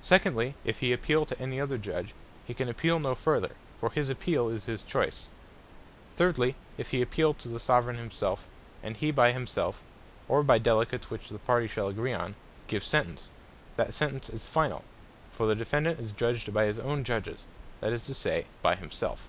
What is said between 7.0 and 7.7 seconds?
appeale to the